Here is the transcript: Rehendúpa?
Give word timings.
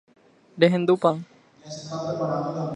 Rehendúpa? 0.61 1.11